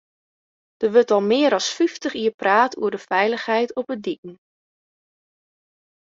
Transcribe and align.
Der 0.81 0.89
wurdt 0.93 1.13
al 1.15 1.23
mear 1.31 1.53
as 1.57 1.67
fyftich 1.77 2.15
jier 2.21 2.35
praat 2.41 2.73
oer 2.81 2.91
de 2.95 3.01
feilichheid 3.09 3.69
op 3.79 3.85
de 3.91 3.97
diken. 4.05 4.33